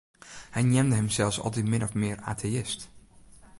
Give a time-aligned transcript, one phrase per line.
[0.55, 2.81] Hy neamde himsels altyd min of mear ateïst.